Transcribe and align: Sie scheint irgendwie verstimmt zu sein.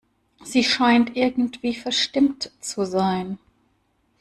Sie 0.43 0.63
scheint 0.63 1.15
irgendwie 1.15 1.75
verstimmt 1.75 2.49
zu 2.59 2.85
sein. 2.85 3.37